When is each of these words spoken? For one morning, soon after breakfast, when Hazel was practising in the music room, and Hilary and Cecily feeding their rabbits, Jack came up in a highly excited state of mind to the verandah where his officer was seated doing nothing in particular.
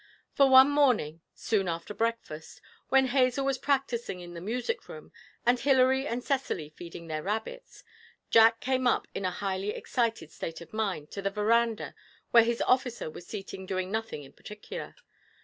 For 0.33 0.49
one 0.49 0.71
morning, 0.71 1.21
soon 1.35 1.67
after 1.67 1.93
breakfast, 1.93 2.59
when 2.89 3.05
Hazel 3.05 3.45
was 3.45 3.59
practising 3.59 4.19
in 4.19 4.33
the 4.33 4.41
music 4.41 4.89
room, 4.89 5.11
and 5.45 5.59
Hilary 5.59 6.07
and 6.07 6.23
Cecily 6.23 6.69
feeding 6.69 7.05
their 7.05 7.21
rabbits, 7.21 7.83
Jack 8.31 8.61
came 8.61 8.87
up 8.87 9.07
in 9.13 9.25
a 9.25 9.29
highly 9.29 9.69
excited 9.69 10.31
state 10.31 10.59
of 10.59 10.73
mind 10.73 11.11
to 11.11 11.21
the 11.21 11.29
verandah 11.29 11.93
where 12.31 12.43
his 12.43 12.63
officer 12.63 13.11
was 13.11 13.27
seated 13.27 13.67
doing 13.67 13.91
nothing 13.91 14.23
in 14.23 14.33
particular. 14.33 14.95